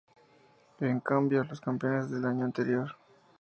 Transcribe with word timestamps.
En 0.79 0.99
cambio, 0.99 1.43
los 1.43 1.61
campeones 1.61 2.09
del 2.09 2.25
año 2.25 2.43
anterior. 2.45 2.97